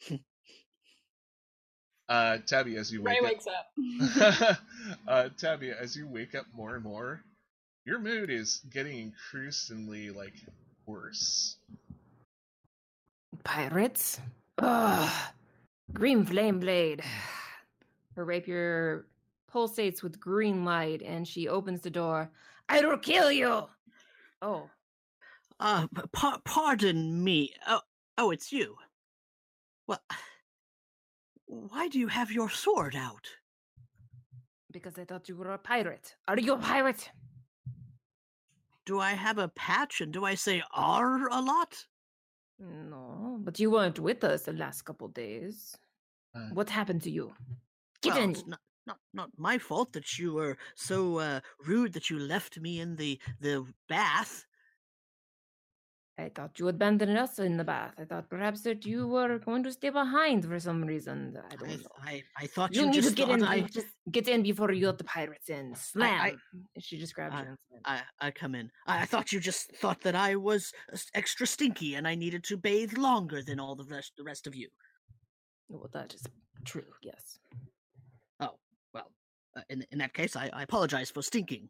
uh, 2.09 2.37
Tabby, 2.47 2.77
as 2.77 2.91
you 2.91 3.01
Ray 3.01 3.17
wake 3.21 3.31
wakes 3.31 3.47
up. 3.47 3.71
up, 4.51 4.57
uh, 5.07 5.29
Tabby, 5.37 5.71
as 5.71 5.95
you 5.95 6.07
wake 6.07 6.35
up 6.35 6.45
more 6.53 6.75
and 6.75 6.83
more, 6.83 7.21
your 7.85 7.99
mood 7.99 8.29
is 8.29 8.61
getting 8.71 8.99
increasingly 8.99 10.09
like 10.11 10.33
worse. 10.85 11.57
Pirates? 13.43 14.19
Ugh. 14.57 15.11
Green 15.93 16.25
flame 16.25 16.59
blade. 16.59 17.03
Her 18.15 18.25
rapier 18.25 19.05
pulsates 19.53 20.01
with 20.01 20.19
green 20.19 20.65
light 20.65 21.01
and 21.03 21.27
she 21.27 21.47
opens 21.47 21.81
the 21.81 21.89
door. 21.89 22.29
I 22.69 22.81
will 22.81 22.97
kill 22.97 23.31
you! 23.31 23.67
Oh, 24.41 24.69
Uh, 25.59 25.87
p- 25.87 26.01
par- 26.11 26.41
pardon 26.43 27.23
me. 27.23 27.53
Oh, 27.67 27.81
oh, 28.17 28.31
it's 28.31 28.51
you. 28.51 28.75
Well, 29.87 30.01
why 31.45 31.87
do 31.87 31.99
you 31.99 32.07
have 32.07 32.31
your 32.31 32.49
sword 32.49 32.95
out? 32.95 33.27
because 34.75 34.99
I 34.99 35.05
thought 35.05 35.29
you 35.29 35.37
were 35.37 35.53
a 35.53 35.57
pirate. 35.57 36.15
Are 36.27 36.37
you 36.37 36.51
a 36.55 36.57
pirate? 36.57 37.09
Do 38.85 38.99
I 38.99 39.11
have 39.13 39.37
a 39.37 39.47
patch 39.47 40.01
and 40.01 40.11
do 40.11 40.25
I 40.25 40.35
say 40.35 40.61
R 40.73 41.29
a 41.29 41.41
lot? 41.41 41.85
No, 42.59 43.37
but 43.39 43.57
you 43.57 43.71
weren't 43.71 43.99
with 43.99 44.25
us 44.25 44.43
the 44.43 44.51
last 44.51 44.81
couple 44.83 45.07
days. 45.07 45.77
Uh, 46.35 46.49
What 46.51 46.69
happened 46.69 47.03
to 47.03 47.09
you? 47.09 47.33
Get 48.01 48.15
well, 48.15 48.27
not, 48.47 48.59
not 48.85 48.99
not 49.13 49.29
my 49.37 49.57
fault 49.57 49.93
that 49.93 50.19
you 50.19 50.33
were 50.33 50.57
so 50.75 51.19
uh, 51.19 51.39
rude 51.65 51.93
that 51.93 52.09
you 52.09 52.19
left 52.19 52.59
me 52.59 52.81
in 52.81 52.97
the 52.97 53.17
the 53.39 53.65
bath. 53.87 54.45
I 56.17 56.29
thought 56.29 56.57
you 56.59 56.69
abandoned 56.69 57.17
us 57.17 57.39
in 57.39 57.57
the 57.57 57.65
bath. 57.65 57.93
I 57.99 58.05
thought 58.05 58.29
perhaps 58.29 58.61
that 58.61 58.85
you 58.85 59.01
mm-hmm. 59.01 59.11
were 59.11 59.39
going 59.39 59.63
to 59.63 59.71
stay 59.73 59.89
behind 59.89 60.45
for 60.45 60.57
some 60.59 60.81
reason. 60.83 61.37
I 61.37 61.53
I, 61.53 61.55
don't 61.57 61.69
know. 61.69 61.87
I, 62.01 62.23
I 62.37 62.47
thought 62.47 62.73
You, 62.73 62.83
you, 62.83 62.91
need 62.91 63.03
to 63.03 63.11
get 63.11 63.29
in. 63.29 63.43
I, 63.43 63.61
Just 63.61 63.87
get 64.09 64.29
in 64.29 64.41
before 64.41 64.71
you 64.71 64.87
let 64.87 64.97
the 64.97 65.03
pirates 65.03 65.49
in. 65.49 65.73
Uh, 65.73 65.75
slam! 65.75 66.41
she 66.79 66.97
just 66.97 67.13
grabs 67.13 67.35
I- 67.35 67.41
you. 67.41 67.57
I 67.83 68.01
I 68.21 68.31
come 68.31 68.55
in. 68.55 68.71
I, 68.87 69.01
I 69.01 69.05
thought 69.05 69.33
you 69.33 69.41
just 69.41 69.75
thought 69.75 70.01
that 70.01 70.15
I 70.15 70.35
was 70.35 70.71
uh, 70.93 70.97
extra 71.13 71.45
stinky 71.45 71.95
and 71.95 72.07
I 72.07 72.15
needed 72.15 72.43
to 72.45 72.55
bathe 72.55 72.97
longer 72.97 73.43
than 73.43 73.59
all 73.59 73.75
the 73.75 73.83
rest 73.83 74.13
the 74.17 74.23
rest 74.23 74.47
of 74.47 74.55
you. 74.55 74.69
Well, 75.67 75.89
that 75.93 76.13
is 76.13 76.23
true. 76.63 76.93
Yes. 77.01 77.39
Oh 78.39 78.55
well, 78.93 79.11
uh, 79.57 79.61
in 79.69 79.85
in 79.91 79.97
that 79.97 80.13
case, 80.13 80.37
I, 80.37 80.49
I 80.53 80.63
apologize 80.63 81.11
for 81.11 81.21
stinking. 81.21 81.67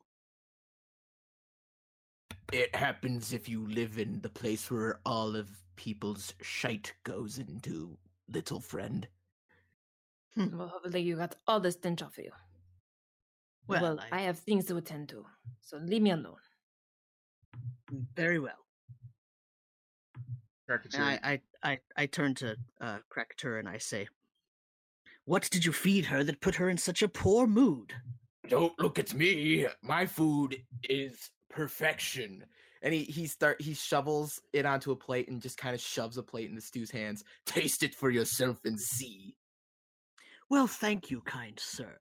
It 2.52 2.76
happens 2.76 3.34
if 3.34 3.50
you 3.50 3.68
live 3.68 3.98
in 3.98 4.22
the 4.22 4.30
place 4.30 4.70
where 4.70 5.00
all 5.06 5.36
of 5.36 5.50
people's 5.76 6.34
shite 6.42 6.94
goes 7.04 7.38
into, 7.40 7.98
little 8.30 8.60
friend. 8.60 9.08
Well, 10.38 10.68
hopefully 10.68 11.02
you 11.02 11.16
got 11.16 11.36
all 11.48 11.60
the 11.60 11.72
stench 11.72 12.02
off 12.02 12.18
of 12.18 12.26
you. 12.26 12.32
Well, 13.68 13.82
Well, 13.82 14.00
I- 14.12 14.20
I 14.20 14.22
have 14.22 14.40
things 14.40 14.66
to 14.66 14.78
attend 14.78 15.10
to, 15.10 15.26
so 15.62 15.78
leave 15.78 16.02
me 16.02 16.12
alone. 16.12 16.38
Very 18.16 18.40
well. 18.40 18.66
Krakatoa, 20.68 21.02
I, 21.02 21.20
I, 21.24 21.42
I, 21.72 21.80
I 21.96 22.06
turn 22.08 22.34
to 22.36 22.56
uh, 22.82 23.00
Krakatur 23.10 23.60
and 23.60 23.70
I 23.70 23.78
say, 23.78 24.08
"What 25.26 25.48
did 25.52 25.64
you 25.64 25.72
feed 25.72 26.06
her 26.06 26.24
that 26.24 26.42
put 26.42 26.56
her 26.56 26.70
in 26.70 26.78
such 26.78 27.02
a 27.04 27.08
poor 27.08 27.46
mood?" 27.48 27.94
Don't 28.50 28.78
look 28.80 28.98
at 29.00 29.14
me. 29.14 29.68
My 29.82 30.06
food 30.06 30.64
is 30.84 31.30
perfection. 31.56 32.46
And 32.82 32.94
he 32.94 33.04
he 33.04 33.26
start 33.26 33.60
he 33.62 33.74
shovels 33.74 34.40
it 34.54 34.66
onto 34.66 34.92
a 34.92 34.96
plate 34.96 35.28
and 35.30 35.42
just 35.42 35.58
kind 35.58 35.74
of 35.74 35.82
shoves 35.82 36.18
a 36.18 36.24
plate 36.24 36.50
in 36.50 36.56
the 36.56 36.62
Stu's 36.62 36.92
hands. 36.92 37.24
Taste 37.46 37.82
it 37.82 37.96
for 37.96 38.12
yourself 38.12 38.58
and 38.66 38.80
see. 38.80 39.36
Well, 40.50 40.68
thank 40.68 41.10
you, 41.10 41.22
kind 41.22 41.60
sir. 41.60 41.98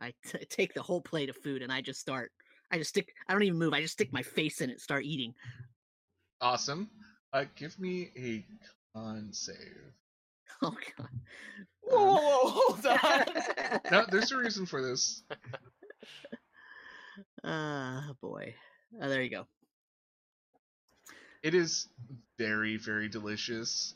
I 0.00 0.14
t- 0.24 0.38
take 0.48 0.72
the 0.72 0.80
whole 0.82 1.02
plate 1.02 1.28
of 1.28 1.36
food 1.36 1.60
and 1.60 1.70
I 1.70 1.82
just 1.82 2.00
start. 2.00 2.30
I 2.70 2.78
just 2.78 2.90
stick. 2.90 3.12
I 3.28 3.32
don't 3.34 3.42
even 3.42 3.58
move. 3.58 3.74
I 3.74 3.82
just 3.82 3.94
stick 3.94 4.12
my 4.12 4.22
face 4.22 4.60
in 4.62 4.70
it, 4.70 4.80
start 4.80 5.04
eating. 5.04 5.34
awesome. 6.40 6.88
Uh, 7.34 7.44
give 7.56 7.78
me 7.78 8.10
a 8.16 8.46
con 8.96 9.28
save. 9.32 9.56
Oh 10.62 10.74
god. 10.96 11.08
Whoa, 11.82 12.14
whoa, 12.14 12.16
whoa, 12.16 12.50
hold 12.50 12.86
on. 13.04 13.80
No, 13.92 14.06
there's 14.10 14.32
a 14.32 14.36
reason 14.38 14.64
for 14.66 14.82
this. 14.82 15.22
Ah, 17.44 18.10
boy. 18.20 18.54
Oh, 19.00 19.08
there 19.08 19.22
you 19.22 19.30
go. 19.30 19.46
It 21.42 21.54
is 21.54 21.88
very, 22.38 22.76
very 22.76 23.08
delicious. 23.08 23.94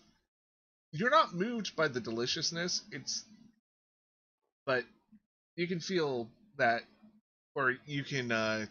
You're 0.92 1.10
not 1.10 1.34
moved 1.34 1.74
by 1.74 1.88
the 1.88 2.00
deliciousness. 2.00 2.82
It's, 2.92 3.24
but 4.66 4.84
you 5.56 5.66
can 5.66 5.80
feel 5.80 6.28
that, 6.58 6.82
or 7.54 7.74
you 7.86 8.04
can 8.04 8.30
uh, 8.30 8.66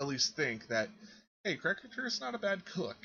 at 0.00 0.06
least 0.06 0.34
think 0.36 0.66
that, 0.68 0.88
hey, 1.44 1.56
Krakatur 1.56 2.06
is 2.06 2.20
not 2.20 2.34
a 2.34 2.38
bad 2.38 2.64
cook. 2.64 2.96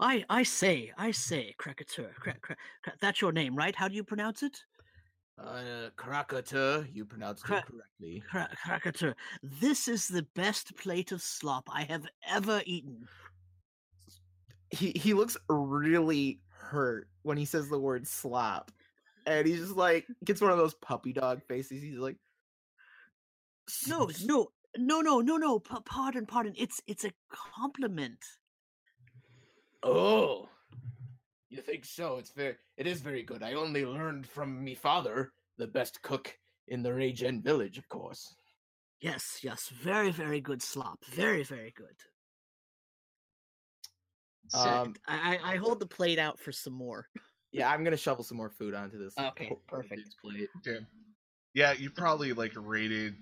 I 0.00 0.24
I 0.28 0.42
say, 0.42 0.92
I 0.98 1.10
say, 1.12 1.54
Kra- 1.60 1.74
Kra- 1.76 2.56
that's 3.00 3.20
your 3.20 3.32
name, 3.32 3.54
right? 3.54 3.74
How 3.74 3.88
do 3.88 3.94
you 3.94 4.04
pronounce 4.04 4.42
it? 4.42 4.58
Uh, 5.38 5.88
Krakata, 5.96 6.86
you 6.92 7.04
pronounced 7.04 7.44
Kra- 7.44 7.58
it 7.60 7.66
correctly. 7.66 8.22
Kra- 8.30 8.54
Krakatur. 8.64 9.14
This 9.42 9.88
is 9.88 10.06
the 10.06 10.26
best 10.34 10.76
plate 10.76 11.10
of 11.10 11.22
slop 11.22 11.68
I 11.72 11.84
have 11.84 12.06
ever 12.28 12.62
eaten. 12.66 13.08
He 14.70 14.92
he 14.92 15.14
looks 15.14 15.36
really 15.48 16.40
hurt 16.50 17.08
when 17.22 17.36
he 17.36 17.44
says 17.44 17.68
the 17.68 17.78
word 17.78 18.06
slop, 18.06 18.70
and 19.26 19.46
he's 19.46 19.58
just 19.58 19.76
like 19.76 20.06
gets 20.24 20.40
one 20.40 20.50
of 20.50 20.58
those 20.58 20.74
puppy 20.74 21.12
dog 21.12 21.42
faces. 21.48 21.82
He's 21.82 21.98
like, 21.98 22.16
No, 23.88 24.10
no, 24.24 24.48
no, 24.76 25.00
no, 25.00 25.20
no, 25.20 25.36
no. 25.36 25.58
Pa- 25.58 25.80
pardon, 25.80 26.26
pardon. 26.26 26.54
It's 26.56 26.80
it's 26.86 27.04
a 27.04 27.12
compliment. 27.30 28.18
Oh, 29.82 30.48
you 31.52 31.62
think 31.62 31.84
so? 31.84 32.16
It's 32.18 32.30
very, 32.30 32.56
it 32.76 32.86
is 32.86 33.00
very 33.00 33.22
good. 33.22 33.42
I 33.42 33.54
only 33.54 33.84
learned 33.84 34.26
from 34.26 34.62
me 34.64 34.74
father, 34.74 35.32
the 35.58 35.66
best 35.66 36.00
cook 36.02 36.36
in 36.68 36.82
the 36.82 36.92
Regen 36.92 37.42
village, 37.42 37.78
of 37.78 37.88
course. 37.88 38.34
Yes, 39.00 39.40
yes. 39.42 39.68
Very, 39.82 40.10
very 40.10 40.40
good 40.40 40.62
slop. 40.62 41.04
Very, 41.06 41.42
very 41.42 41.72
good. 41.76 41.96
Sick. 44.48 44.60
Um, 44.60 44.94
I, 45.06 45.38
I 45.42 45.52
I 45.52 45.56
hold 45.56 45.80
the 45.80 45.86
plate 45.86 46.18
out 46.18 46.38
for 46.38 46.52
some 46.52 46.72
more. 46.72 47.08
yeah, 47.52 47.70
I'm 47.70 47.84
gonna 47.84 47.96
shovel 47.96 48.24
some 48.24 48.36
more 48.36 48.50
food 48.50 48.74
onto 48.74 48.98
this. 48.98 49.14
Okay, 49.18 49.48
po- 49.48 49.60
perfect. 49.66 49.96
dude's 49.96 50.16
plate. 50.22 50.48
Okay. 50.58 50.84
Yeah, 51.54 51.72
you 51.72 51.90
probably 51.90 52.32
like 52.32 52.52
rated 52.56 53.14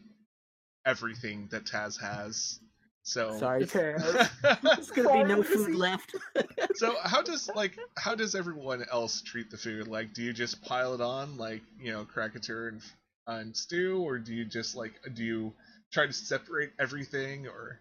everything 0.87 1.49
that 1.51 1.65
Taz 1.67 2.01
has. 2.01 2.61
So 3.03 3.37
Sorry, 3.39 3.65
Taz. 3.67 4.31
There's 4.63 4.91
gonna 4.91 5.25
be 5.25 5.25
no 5.25 5.43
food 5.43 5.75
left. 5.75 6.15
so 6.75 6.97
how 7.03 7.23
does 7.23 7.51
like 7.57 7.79
how 7.97 8.15
does 8.15 8.35
everyone 8.35 8.85
else 8.91 9.23
treat 9.23 9.51
the 9.51 9.57
food? 9.57 9.89
Like, 9.89 10.13
do 10.13 10.23
you 10.23 10.33
just 10.33 10.63
pile 10.63 10.95
it 10.95 11.01
on 11.01 11.37
like 11.37 11.63
you 11.81 11.93
know 11.93 12.05
Krakatur 12.05 12.69
and 12.69 12.83
and 13.27 13.57
Stu, 13.57 14.03
or 14.03 14.19
do 14.19 14.35
you 14.35 14.45
just 14.45 14.77
like 14.77 14.93
do 15.15 15.25
you 15.25 15.53
try 15.91 16.07
to 16.07 16.13
separate 16.13 16.73
everything? 16.79 17.47
Or 17.47 17.79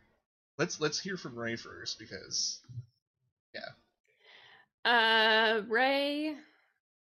let's 0.57 0.79
let's 0.79 0.99
hear 0.99 1.17
from 1.17 1.38
Ray 1.38 1.55
first 1.55 1.99
because 1.99 2.59
yeah. 3.53 3.69
Uh, 4.85 5.61
Ray 5.67 6.35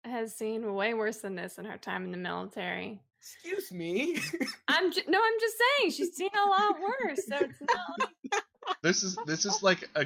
has 0.05 0.33
seen 0.33 0.73
way 0.73 0.93
worse 0.93 1.17
than 1.17 1.35
this 1.35 1.57
in 1.57 1.65
her 1.65 1.77
time 1.77 2.05
in 2.05 2.11
the 2.11 2.17
military. 2.17 3.01
Excuse 3.25 3.71
me. 3.71 4.19
I'm 4.67 4.91
ju- 4.91 5.01
no, 5.07 5.17
I'm 5.17 5.39
just 5.39 5.55
saying 5.79 5.91
she's 5.91 6.15
seen 6.15 6.29
a 6.35 6.47
lot 6.47 6.75
worse. 6.79 7.25
So 7.27 7.37
it's 7.37 7.59
not. 7.61 8.09
Like, 8.31 8.43
this 8.83 9.01
is 9.01 9.17
this 9.25 9.45
is 9.45 9.63
like 9.63 9.89
a 9.95 10.05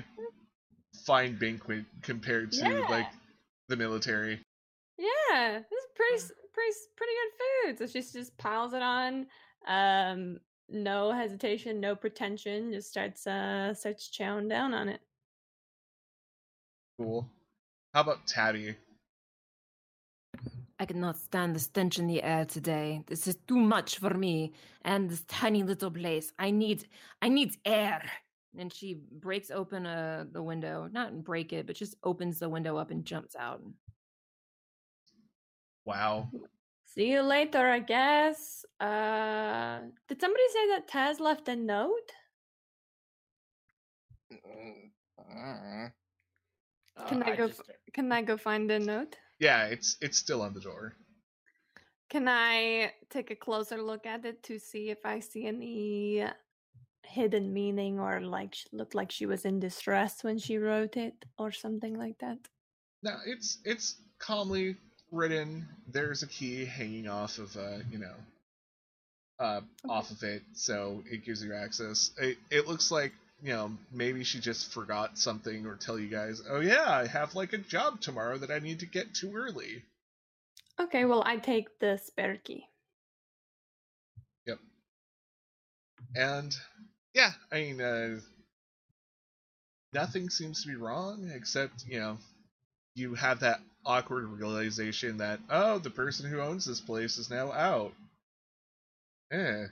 fine 1.05 1.35
banquet 1.37 1.83
compared 2.01 2.53
to 2.53 2.59
Yeah. 2.61 2.87
like 2.89 3.07
the 3.67 3.75
military. 3.75 4.39
yeah, 4.97 5.59
this 5.59 5.79
is 5.79 5.87
pretty 5.95 6.33
pretty 6.53 6.75
pretty 6.95 7.11
good 7.19 7.77
food. 7.77 7.77
So 7.79 7.87
she 8.01 8.19
just 8.19 8.37
piles 8.37 8.73
it 8.73 8.81
on. 8.81 9.27
Um, 9.67 10.39
no 10.69 11.11
hesitation, 11.11 11.81
no 11.81 11.95
pretension. 11.97 12.71
Just 12.71 12.89
starts 12.89 13.27
uh 13.27 13.73
starts 13.73 14.09
chowing 14.09 14.47
down 14.47 14.73
on 14.73 14.87
it. 14.87 15.01
Cool. 16.97 17.29
How 17.93 18.01
about 18.01 18.27
Tabby? 18.27 18.75
I 20.81 20.85
cannot 20.85 21.17
stand 21.17 21.55
the 21.55 21.59
stench 21.59 21.99
in 21.99 22.07
the 22.07 22.23
air 22.23 22.45
today. 22.45 23.03
This 23.05 23.27
is 23.27 23.35
too 23.47 23.57
much 23.57 23.97
for 23.99 24.13
me 24.13 24.53
and 24.83 25.09
this 25.09 25.23
tiny 25.27 25.61
little 25.63 25.91
place. 25.91 26.31
I 26.39 26.51
need 26.51 26.85
I 27.21 27.27
need 27.29 27.57
air. 27.65 28.01
And 28.57 28.73
she 28.73 29.01
breaks 29.11 29.51
open 29.51 29.85
uh, 29.85 30.25
the 30.31 30.41
window, 30.41 30.89
not 30.91 31.23
break 31.23 31.53
it, 31.53 31.67
but 31.67 31.75
just 31.75 31.95
opens 32.03 32.39
the 32.39 32.49
window 32.49 32.77
up 32.77 32.89
and 32.91 33.05
jumps 33.05 33.35
out. 33.35 33.61
Wow. 35.85 36.29
See 36.85 37.11
you 37.11 37.21
later, 37.21 37.69
I 37.69 37.79
guess. 37.79 38.65
Uh, 38.79 39.79
did 40.07 40.19
somebody 40.19 40.43
say 40.53 40.67
that 40.69 40.87
Taz 40.89 41.19
left 41.19 41.47
a 41.47 41.55
note? 41.55 42.11
Uh, 45.19 45.89
Can 47.07 47.21
I 47.23 47.31
I 47.31 47.35
go? 47.35 47.47
just- 47.47 47.61
Can 47.93 48.11
I 48.11 48.21
go 48.23 48.37
find 48.37 48.69
the 48.69 48.79
note? 48.79 49.15
Yeah, 49.39 49.65
it's 49.67 49.97
it's 50.01 50.17
still 50.17 50.41
on 50.41 50.53
the 50.53 50.59
door. 50.59 50.93
Can 52.09 52.27
I 52.27 52.93
take 53.09 53.31
a 53.31 53.35
closer 53.35 53.81
look 53.81 54.05
at 54.05 54.25
it 54.25 54.43
to 54.43 54.59
see 54.59 54.89
if 54.89 55.05
I 55.05 55.19
see 55.19 55.45
any 55.45 56.25
hidden 57.03 57.53
meaning 57.53 57.99
or 57.99 58.19
like 58.21 58.53
she 58.55 58.67
looked 58.71 58.95
like 58.95 59.11
she 59.11 59.25
was 59.25 59.45
in 59.45 59.59
distress 59.59 60.23
when 60.23 60.37
she 60.37 60.57
wrote 60.57 60.97
it 60.97 61.25
or 61.37 61.51
something 61.51 61.97
like 61.97 62.17
that? 62.19 62.37
No, 63.03 63.15
it's 63.25 63.59
it's 63.63 63.95
calmly 64.17 64.75
written. 65.11 65.67
There's 65.87 66.23
a 66.23 66.27
key 66.27 66.65
hanging 66.65 67.07
off 67.07 67.37
of 67.37 67.55
uh, 67.55 67.79
you 67.91 67.99
know, 67.99 68.15
uh, 69.39 69.61
off 69.87 70.11
of 70.11 70.23
it, 70.23 70.43
so 70.53 71.03
it 71.09 71.23
gives 71.23 71.43
you 71.43 71.53
access. 71.53 72.11
It 72.17 72.37
it 72.51 72.67
looks 72.67 72.91
like 72.91 73.13
you 73.41 73.53
know 73.53 73.71
maybe 73.91 74.23
she 74.23 74.39
just 74.39 74.71
forgot 74.71 75.17
something 75.17 75.65
or 75.65 75.75
tell 75.75 75.99
you 75.99 76.07
guys, 76.07 76.41
oh 76.49 76.59
yeah, 76.59 76.85
I 76.87 77.07
have 77.07 77.35
like 77.35 77.53
a 77.53 77.57
job 77.57 78.01
tomorrow 78.01 78.37
that 78.37 78.51
I 78.51 78.59
need 78.59 78.79
to 78.79 78.85
get 78.85 79.13
to 79.15 79.33
early. 79.33 79.83
Okay, 80.79 81.05
well 81.05 81.23
I 81.25 81.37
take 81.37 81.79
the 81.79 81.97
spare 81.97 82.37
key. 82.37 82.65
Yep. 84.45 84.59
And 86.15 86.55
yeah, 87.13 87.31
I 87.51 87.55
mean, 87.55 87.81
uh, 87.81 88.19
nothing 89.93 90.29
seems 90.29 90.61
to 90.63 90.69
be 90.69 90.75
wrong 90.75 91.31
except 91.33 91.85
you 91.87 91.99
know, 91.99 92.17
you 92.95 93.15
have 93.15 93.41
that 93.41 93.59
awkward 93.85 94.25
realization 94.25 95.17
that 95.17 95.39
oh, 95.49 95.79
the 95.79 95.89
person 95.89 96.29
who 96.29 96.39
owns 96.39 96.65
this 96.65 96.81
place 96.81 97.17
is 97.17 97.29
now 97.29 97.51
out. 97.51 97.93
Eh. 99.31 99.65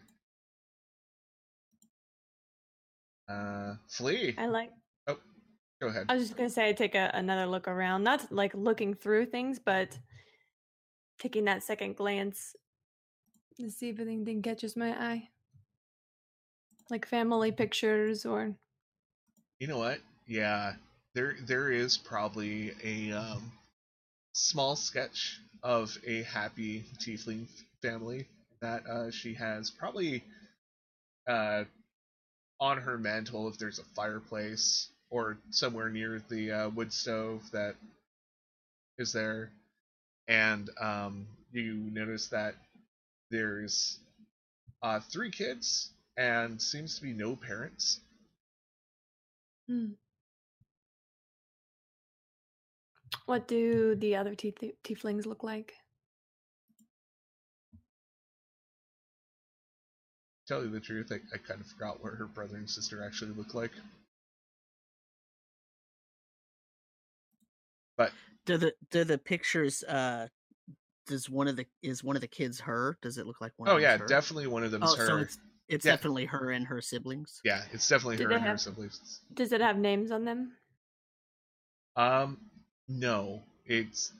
Uh, 3.27 3.75
flee. 3.87 4.35
I 4.37 4.47
like. 4.47 4.71
Oh, 5.07 5.17
go 5.81 5.87
ahead. 5.87 6.05
I 6.09 6.15
was 6.15 6.23
just 6.23 6.37
gonna 6.37 6.49
say 6.49 6.69
I 6.69 6.73
take 6.73 6.95
a, 6.95 7.11
another 7.13 7.45
look 7.45 7.67
around, 7.67 8.03
not 8.03 8.31
like 8.31 8.53
looking 8.53 8.93
through 8.93 9.25
things, 9.27 9.59
but 9.59 9.97
taking 11.19 11.45
that 11.45 11.63
second 11.63 11.95
glance 11.97 12.55
to 13.57 13.69
see 13.69 13.89
if 13.89 13.99
anything 13.99 14.41
catches 14.41 14.77
my 14.77 14.91
eye, 14.91 15.29
like 16.89 17.05
family 17.05 17.51
pictures 17.51 18.25
or. 18.25 18.55
You 19.59 19.67
know 19.67 19.79
what? 19.79 19.99
Yeah, 20.27 20.73
there 21.15 21.35
there 21.45 21.71
is 21.71 21.97
probably 21.97 22.73
a 22.83 23.11
um, 23.11 23.51
small 24.33 24.75
sketch 24.75 25.39
of 25.63 25.97
a 26.05 26.23
happy 26.23 26.85
tiefling 26.99 27.47
family 27.81 28.27
that 28.61 28.85
uh, 28.85 29.11
she 29.11 29.33
has 29.33 29.71
probably 29.71 30.23
uh, 31.27 31.63
on 32.59 32.77
her 32.79 32.97
mantle 32.97 33.47
if 33.47 33.57
there's 33.57 33.79
a 33.79 33.83
fireplace 33.95 34.89
or 35.09 35.37
somewhere 35.51 35.89
near 35.89 36.21
the 36.29 36.51
uh, 36.51 36.69
wood 36.69 36.91
stove 36.91 37.41
that 37.51 37.75
is 38.97 39.13
there, 39.13 39.51
and 40.27 40.69
um, 40.81 41.27
you 41.51 41.73
notice 41.75 42.27
that 42.27 42.55
there's 43.29 43.99
uh, 44.81 44.99
three 44.99 45.31
kids 45.31 45.91
and 46.17 46.61
seems 46.61 46.95
to 46.95 47.03
be 47.03 47.13
no 47.13 47.35
parents. 47.35 47.99
Hmm. 49.67 49.93
What 53.25 53.47
do 53.47 53.95
the 53.95 54.15
other 54.15 54.35
tief- 54.35 54.55
tieflings 54.83 55.25
look 55.25 55.43
like? 55.43 55.73
Tell 60.47 60.63
you 60.63 60.69
the 60.69 60.79
truth, 60.79 61.11
I, 61.11 61.15
I 61.33 61.37
kind 61.37 61.61
of 61.61 61.67
forgot 61.67 62.03
what 62.03 62.13
her 62.13 62.25
brother 62.25 62.55
and 62.57 62.69
sister 62.69 63.03
actually 63.03 63.31
look 63.31 63.53
like. 63.53 63.71
But 67.97 68.11
Do 68.45 68.57
the 68.57 68.73
do 68.91 69.03
the 69.03 69.17
pictures 69.17 69.83
uh 69.83 70.27
does 71.07 71.29
one 71.29 71.47
of 71.47 71.55
the 71.55 71.65
is 71.81 72.03
one 72.03 72.15
of 72.15 72.21
the 72.21 72.27
kids 72.27 72.61
her? 72.61 72.97
Does 73.01 73.17
it 73.17 73.25
look 73.25 73.41
like 73.41 73.53
one 73.57 73.69
oh 73.69 73.77
of 73.77 73.81
yeah, 73.81 73.97
her? 73.97 74.07
definitely 74.07 74.47
one 74.47 74.63
of 74.63 74.71
them's 74.71 74.93
Oh, 74.93 74.95
her. 74.95 75.05
so 75.05 75.17
it's 75.17 75.37
it's 75.67 75.85
Yeah. 75.85 75.93
definitely 75.93 76.25
her 76.25 76.51
and 76.51 76.65
her 76.67 76.81
siblings. 76.81 77.41
Yeah, 77.43 77.61
it's 77.73 77.87
definitely 77.87 78.17
Do 78.17 78.23
her 78.23 78.29
they 78.29 78.35
and 78.35 78.45
her 78.45 78.57
siblings. 78.57 79.19
Does 79.33 79.51
it 79.51 79.61
have 79.61 79.77
names 79.77 80.11
on 80.11 80.25
them? 80.25 80.53
Um, 81.95 82.37
no, 82.87 83.41
it's 83.65 84.13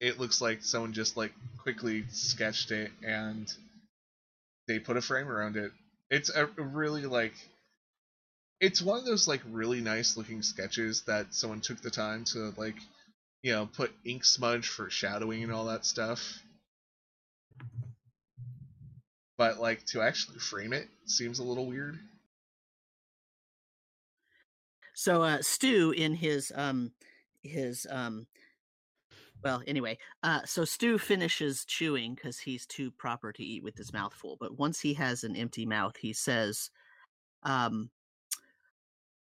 it 0.00 0.18
looks 0.18 0.40
like 0.40 0.62
someone 0.62 0.92
just 0.92 1.16
like 1.16 1.32
quickly 1.58 2.04
sketched 2.10 2.72
it 2.72 2.90
and 3.06 3.52
they 4.66 4.78
put 4.78 4.96
a 4.96 5.02
frame 5.02 5.28
around 5.28 5.56
it. 5.56 5.72
It's 6.10 6.30
a 6.30 6.46
really 6.46 7.06
like 7.06 7.34
it's 8.60 8.80
one 8.80 8.98
of 8.98 9.04
those 9.04 9.26
like 9.26 9.40
really 9.50 9.80
nice 9.80 10.16
looking 10.16 10.42
sketches 10.42 11.02
that 11.02 11.34
someone 11.34 11.60
took 11.60 11.80
the 11.80 11.90
time 11.90 12.24
to 12.24 12.54
like 12.56 12.76
you 13.42 13.52
know 13.52 13.66
put 13.66 13.92
ink 14.04 14.24
smudge 14.24 14.68
for 14.68 14.88
shadowing 14.88 15.42
and 15.42 15.52
all 15.52 15.66
that 15.66 15.84
stuff. 15.84 16.40
But 19.36 19.58
like 19.58 19.84
to 19.86 20.02
actually 20.02 20.38
frame 20.38 20.72
it 20.72 20.88
seems 21.06 21.38
a 21.38 21.44
little 21.44 21.66
weird. 21.66 21.98
So 24.94 25.22
uh 25.22 25.42
Stu 25.42 25.90
in 25.90 26.14
his 26.14 26.52
um 26.54 26.92
his 27.42 27.86
um 27.90 28.26
well 29.44 29.62
anyway 29.66 29.96
uh 30.22 30.40
so 30.44 30.64
Stu 30.64 30.98
finishes 30.98 31.64
chewing 31.64 32.16
cuz 32.16 32.38
he's 32.38 32.66
too 32.66 32.90
proper 32.90 33.32
to 33.32 33.42
eat 33.44 33.62
with 33.62 33.76
his 33.76 33.92
mouth 33.92 34.14
full 34.14 34.36
but 34.40 34.58
once 34.58 34.80
he 34.80 34.94
has 34.94 35.24
an 35.24 35.36
empty 35.36 35.66
mouth 35.66 35.96
he 35.96 36.12
says 36.12 36.70
um 37.42 37.90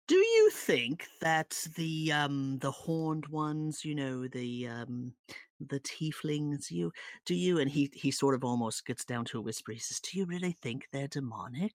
do 0.08 0.16
you 0.16 0.50
think 0.52 1.08
that 1.22 1.66
the 1.76 2.12
um 2.12 2.58
the 2.60 2.72
horned 2.72 3.26
ones 3.28 3.84
you 3.86 3.96
know 3.96 4.28
the 4.28 4.68
um 4.68 5.14
the 5.60 5.80
tieflings 5.80 6.70
you 6.70 6.92
do 7.26 7.34
you 7.36 7.60
and 7.60 7.72
he 7.72 7.90
he 7.94 8.12
sort 8.12 8.36
of 8.36 8.44
almost 8.44 8.86
gets 8.86 9.06
down 9.06 9.24
to 9.24 9.38
a 9.38 9.42
whisper 9.42 9.72
he 9.72 9.80
says 9.80 10.00
do 10.02 10.18
you 10.18 10.26
really 10.26 10.52
think 10.62 10.88
they're 10.92 11.08
demonic 11.08 11.74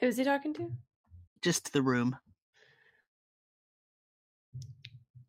Who's 0.00 0.16
he 0.16 0.24
talking 0.24 0.54
to? 0.54 0.70
just 1.42 1.72
the 1.72 1.82
room 1.82 2.16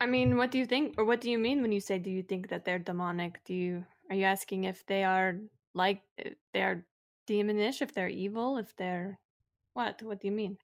I 0.02 0.08
mean, 0.08 0.36
what 0.36 0.50
do 0.50 0.58
you 0.58 0.66
think, 0.66 0.96
or 0.98 1.06
what 1.06 1.22
do 1.22 1.30
you 1.30 1.38
mean 1.38 1.62
when 1.62 1.72
you 1.72 1.80
say, 1.80 2.00
"Do 2.00 2.10
you 2.10 2.24
think 2.24 2.50
that 2.50 2.66
they're 2.66 2.80
demonic?" 2.80 3.40
Do 3.46 3.54
you 3.54 3.86
are 4.10 4.16
you 4.16 4.26
asking 4.26 4.64
if 4.64 4.84
they 4.88 5.04
are 5.04 5.38
like 5.76 6.02
they 6.18 6.64
are 6.64 6.84
demonish, 7.28 7.84
if 7.84 7.94
they're 7.94 8.10
evil, 8.10 8.58
if 8.58 8.76
they're 8.76 9.20
what? 9.74 10.02
What 10.02 10.20
do 10.20 10.28
you 10.28 10.34
mean? 10.34 10.58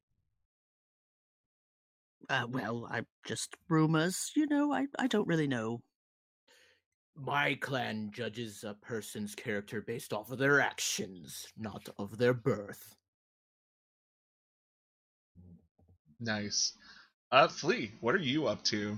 Uh, 2.27 2.47
well, 2.49 2.87
I 2.89 3.05
just 3.27 3.55
rumors, 3.69 4.31
you 4.35 4.47
know. 4.47 4.73
I 4.73 4.87
I 4.97 5.05
don't 5.05 5.27
really 5.27 5.47
know. 5.47 5.83
My 7.15 7.53
clan 7.53 8.09
judges 8.11 8.63
a 8.63 8.73
person's 8.73 9.35
character 9.35 9.81
based 9.81 10.13
off 10.13 10.31
of 10.31 10.39
their 10.39 10.61
actions, 10.61 11.45
not 11.55 11.87
of 11.99 12.17
their 12.17 12.33
birth. 12.33 12.95
Nice. 16.19 16.73
Uh, 17.31 17.47
Flea, 17.47 17.91
what 18.01 18.15
are 18.15 18.29
you 18.33 18.47
up 18.47 18.63
to? 18.63 18.97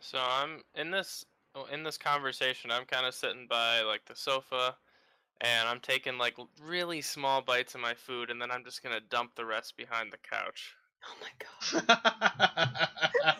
So 0.00 0.18
I'm 0.18 0.62
in 0.74 0.90
this 0.90 1.24
oh, 1.54 1.66
in 1.72 1.82
this 1.82 1.98
conversation. 1.98 2.70
I'm 2.70 2.84
kind 2.84 3.06
of 3.06 3.14
sitting 3.14 3.46
by 3.48 3.82
like 3.82 4.04
the 4.06 4.14
sofa, 4.16 4.76
and 5.40 5.68
I'm 5.68 5.80
taking 5.80 6.18
like 6.18 6.36
really 6.64 7.00
small 7.00 7.42
bites 7.42 7.74
of 7.74 7.80
my 7.80 7.94
food, 7.94 8.30
and 8.30 8.40
then 8.40 8.50
I'm 8.50 8.64
just 8.64 8.82
gonna 8.82 9.00
dump 9.10 9.34
the 9.34 9.44
rest 9.44 9.76
behind 9.76 10.12
the 10.12 10.18
couch. 10.18 10.74
Oh 11.04 11.14
my 11.22 11.86
god! 11.86 12.88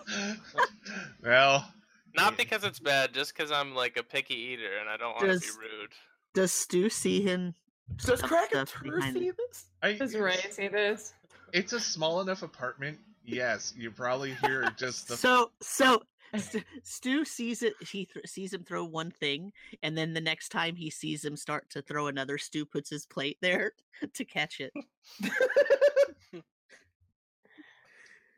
well, 1.22 1.72
Not 2.14 2.32
Yeah. 2.32 2.36
because 2.36 2.64
it's 2.64 2.78
bad, 2.78 3.12
just 3.14 3.34
because 3.36 3.50
I'm 3.50 3.74
like 3.74 3.96
a 3.96 4.02
picky 4.02 4.34
eater 4.34 4.78
and 4.80 4.88
I 4.88 4.96
don't 4.96 5.14
want 5.16 5.40
to 5.40 5.40
be 5.40 5.58
rude. 5.58 5.92
Does 6.34 6.52
Stu 6.52 6.88
see 6.88 7.20
him? 7.22 7.54
Does 7.96 8.18
Stuff 8.18 8.30
Crack 8.30 8.54
and 8.54 8.68
Tur 8.68 9.00
see 9.12 9.28
it. 9.28 9.36
this? 9.36 9.64
I, 9.82 9.92
Does 9.94 10.14
Ray 10.14 10.36
see 10.50 10.68
this? 10.68 11.14
it's 11.52 11.72
a 11.72 11.80
small 11.80 12.20
enough 12.20 12.42
apartment. 12.42 12.98
Yes, 13.24 13.74
you 13.76 13.90
probably 13.90 14.34
hear 14.34 14.70
just 14.76 15.08
the. 15.08 15.16
So 15.16 15.50
so 15.60 16.02
Stu, 16.36 16.60
Stu 16.82 17.24
sees 17.24 17.62
it. 17.62 17.74
He 17.80 18.06
th- 18.06 18.26
sees 18.28 18.52
him 18.52 18.64
throw 18.64 18.84
one 18.84 19.10
thing, 19.10 19.52
and 19.82 19.96
then 19.96 20.12
the 20.12 20.20
next 20.20 20.50
time 20.50 20.76
he 20.76 20.90
sees 20.90 21.24
him 21.24 21.36
start 21.36 21.70
to 21.70 21.82
throw 21.82 22.06
another, 22.08 22.38
Stu 22.38 22.66
puts 22.66 22.90
his 22.90 23.06
plate 23.06 23.38
there 23.40 23.72
to 24.14 24.24
catch 24.24 24.60
it. 24.60 24.72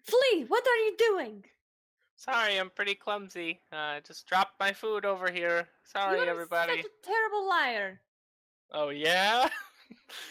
Flea, 0.04 0.44
what 0.48 0.66
are 0.66 0.76
you 0.76 0.96
doing? 0.98 1.44
Sorry, 2.16 2.58
I'm 2.58 2.70
pretty 2.70 2.94
clumsy. 2.94 3.60
Uh, 3.72 3.76
I 3.76 4.00
just 4.06 4.26
dropped 4.26 4.60
my 4.60 4.72
food 4.72 5.04
over 5.04 5.30
here. 5.30 5.68
Sorry, 5.84 6.18
You're 6.20 6.28
everybody. 6.28 6.82
Such 6.82 6.86
a 6.86 7.06
terrible 7.06 7.48
liar. 7.48 8.00
Oh 8.72 8.90
yeah. 8.90 9.48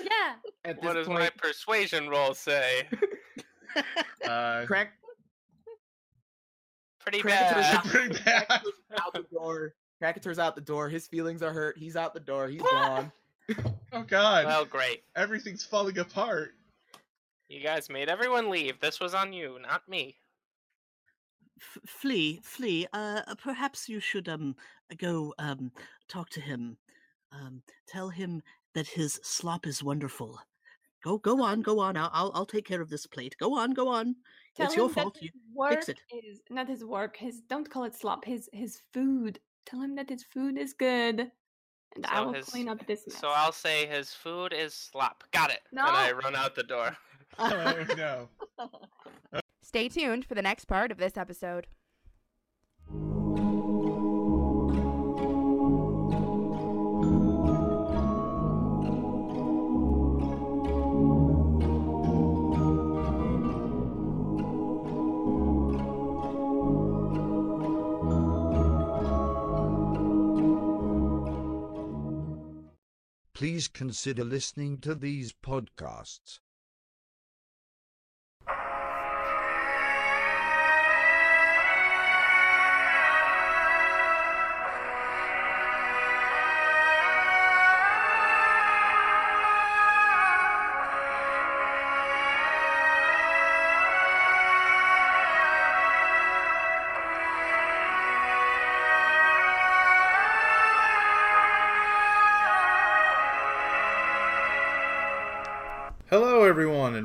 Yeah. 0.01 0.35
At 0.65 0.81
what 0.83 0.93
this 0.95 1.07
does 1.07 1.13
my 1.13 1.29
persuasion 1.37 2.09
roll 2.09 2.33
say? 2.33 2.87
Uh, 4.27 4.65
crack 4.65 4.93
Pretty 6.99 7.21
Krakatoa's 7.21 7.65
bad. 7.65 7.75
out- 7.77 7.85
pretty 7.85 8.19
bad. 8.25 8.45
Out 8.49 9.13
the 9.13 9.25
door. 9.31 9.73
Krakatur's 10.01 10.39
out 10.39 10.55
the 10.55 10.61
door. 10.61 10.87
His 10.89 11.07
feelings 11.07 11.41
are 11.41 11.51
hurt. 11.53 11.77
He's 11.77 11.95
out 11.95 12.13
the 12.13 12.19
door. 12.19 12.47
He's 12.47 12.61
gone. 12.61 13.11
Oh 13.91 14.03
god, 14.03 14.45
Well, 14.45 14.63
great. 14.63 15.03
everything's 15.15 15.65
falling 15.65 15.97
apart. 15.97 16.51
You 17.49 17.61
guys 17.61 17.89
made 17.89 18.07
everyone 18.09 18.49
leave. 18.51 18.79
This 18.79 18.99
was 18.99 19.13
on 19.15 19.33
you, 19.33 19.57
not 19.59 19.87
me. 19.89 20.17
F- 21.59 21.79
Flea, 21.85 22.39
Flea, 22.43 22.87
uh, 22.93 23.21
uh, 23.27 23.35
perhaps 23.35 23.89
you 23.89 23.99
should 23.99 24.29
um 24.29 24.55
go 24.97 25.33
um 25.39 25.71
talk 26.07 26.29
to 26.29 26.41
him. 26.41 26.77
Um, 27.31 27.61
tell 27.87 28.09
him 28.09 28.41
that 28.75 28.87
his 28.87 29.19
slop 29.23 29.65
is 29.67 29.83
wonderful. 29.83 30.39
Go, 31.03 31.17
go 31.17 31.41
on, 31.41 31.61
go 31.61 31.79
on. 31.79 31.95
I'll, 31.95 32.09
I'll, 32.13 32.31
I'll 32.35 32.45
take 32.45 32.65
care 32.65 32.81
of 32.81 32.89
this 32.89 33.07
plate. 33.07 33.35
Go 33.39 33.57
on, 33.57 33.71
go 33.71 33.87
on. 33.87 34.15
Tell 34.55 34.65
it's 34.67 34.75
your 34.75 34.89
fault. 34.89 35.17
You 35.21 35.29
work 35.53 35.71
fix 35.71 35.89
it. 35.89 35.99
is 36.11 36.41
not 36.49 36.67
his 36.67 36.83
work. 36.83 37.15
His 37.15 37.41
don't 37.41 37.69
call 37.69 37.83
it 37.85 37.95
slop. 37.95 38.25
His 38.25 38.49
his 38.51 38.81
food. 38.93 39.39
Tell 39.65 39.81
him 39.81 39.95
that 39.95 40.09
his 40.09 40.23
food 40.23 40.57
is 40.57 40.73
good, 40.73 41.31
and 41.95 42.05
I 42.05 42.21
will 42.21 42.33
his- 42.33 42.45
clean 42.45 42.67
up 42.67 42.85
this 42.87 43.07
mess. 43.07 43.17
So 43.17 43.29
I'll 43.29 43.51
say 43.51 43.85
his 43.85 44.13
food 44.13 44.51
is 44.53 44.73
slop. 44.73 45.23
Got 45.31 45.51
it. 45.51 45.61
And 45.71 45.79
I 45.79 46.11
run 46.11 46.35
out 46.35 46.55
the 46.55 46.63
door. 46.63 46.97
Oh 47.37 47.85
no. 47.95 48.27
Stay 49.61 49.87
tuned 49.87 50.25
for 50.25 50.33
the 50.33 50.41
next 50.41 50.65
part 50.65 50.91
of 50.91 50.97
this 50.97 51.15
episode. 51.15 51.67
Please 73.39 73.69
consider 73.69 74.25
listening 74.25 74.79
to 74.79 74.93
these 74.93 75.31
podcasts. 75.31 76.41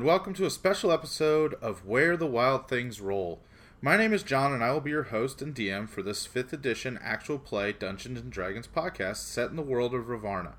Welcome 0.05 0.35
to 0.35 0.45
a 0.45 0.51
special 0.51 0.91
episode 0.91 1.55
of 1.63 1.83
Where 1.83 2.15
the 2.15 2.27
Wild 2.27 2.67
Things 2.67 3.01
Roll. 3.01 3.41
My 3.81 3.97
name 3.97 4.13
is 4.13 4.21
John, 4.21 4.53
and 4.53 4.63
I 4.63 4.69
will 4.69 4.79
be 4.79 4.91
your 4.91 5.05
host 5.05 5.41
and 5.41 5.55
DM 5.55 5.89
for 5.89 6.03
this 6.03 6.27
5th 6.27 6.53
edition 6.53 6.99
actual 7.01 7.39
play 7.39 7.73
Dungeons 7.73 8.19
and 8.19 8.31
Dragons 8.31 8.67
podcast 8.67 9.15
set 9.15 9.49
in 9.49 9.55
the 9.55 9.63
world 9.63 9.95
of 9.95 10.05
Ravarna. 10.05 10.53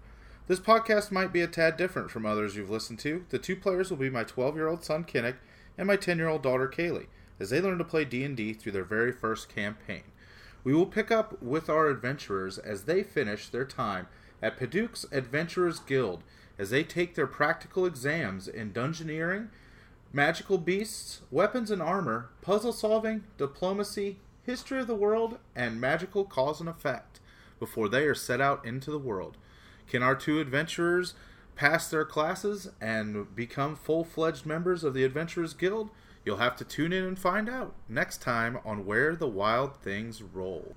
This 0.49 0.59
podcast 0.59 1.13
might 1.13 1.33
be 1.33 1.43
a 1.43 1.47
tad 1.47 1.77
different 1.77 2.11
from 2.11 2.27
others 2.27 2.57
you've 2.57 2.71
listened 2.71 2.99
to. 2.99 3.25
The 3.29 3.39
two 3.39 3.55
players 3.55 3.89
will 3.89 3.99
be 3.99 4.11
my 4.11 4.25
12 4.25 4.57
year 4.57 4.67
old 4.67 4.83
son, 4.83 5.05
Kinnick, 5.05 5.37
and 5.79 5.87
my 5.87 5.95
10 5.95 6.19
year 6.19 6.27
old 6.27 6.43
daughter, 6.43 6.67
Kaylee, 6.67 7.07
as 7.39 7.51
they 7.51 7.61
learn 7.61 7.79
to 7.79 7.85
play 7.85 8.05
D&D 8.05 8.55
through 8.55 8.73
their 8.73 8.83
very 8.83 9.13
first 9.13 9.49
campaign. 9.49 10.03
We 10.65 10.75
will 10.75 10.87
pick 10.87 11.13
up 11.13 11.41
with 11.41 11.71
our 11.71 11.87
adventurers 11.87 12.59
as 12.59 12.83
they 12.83 13.05
finish 13.05 13.49
their 13.49 13.65
time 13.65 14.09
at 14.43 14.59
Paduke's 14.59 15.07
Adventurers 15.13 15.79
Guild 15.79 16.25
as 16.59 16.71
they 16.71 16.83
take 16.83 17.15
their 17.15 17.27
practical 17.27 17.85
exams 17.85 18.49
in 18.49 18.73
dungeoneering, 18.73 19.49
magical 20.13 20.59
beasts, 20.59 21.21
weapons 21.31 21.71
and 21.71 21.83
armor, 21.83 22.31
puzzle 22.41 22.73
solving, 22.73 23.25
diplomacy, 23.37 24.19
history 24.43 24.81
of 24.81 24.87
the 24.87 24.95
world, 24.95 25.39
and 25.55 25.81
magical 25.81 26.25
cause 26.25 26.61
and 26.61 26.69
effect 26.69 27.21
before 27.59 27.89
they 27.89 28.05
are 28.05 28.15
set 28.15 28.41
out 28.41 28.65
into 28.65 28.91
the 28.91 28.99
world. 28.99 29.37
Can 29.89 30.03
our 30.03 30.15
two 30.15 30.41
adventurers 30.41 31.15
pass 31.55 31.89
their 31.89 32.05
classes 32.05 32.71
and 32.81 33.35
become 33.35 33.77
full 33.77 34.05
fledged 34.05 34.47
members 34.47 34.85
of 34.85 34.95
the 34.95 35.05
Adventurers 35.05 35.55
Guild? 35.55 35.91
You'll 36.25 36.39
have 36.39 36.57
to 36.57 36.65
tune 36.65 36.93
in 36.93 37.05
and 37.05 37.19
find 37.19 37.49
out 37.49 37.75
next 37.89 38.21
time 38.21 38.59
on 38.65 38.85
Where 38.85 39.15
the 39.15 39.29
Wild 39.29 39.77
Things 39.77 40.23
Roll. 40.23 40.77